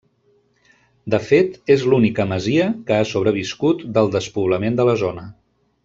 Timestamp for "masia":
2.33-2.65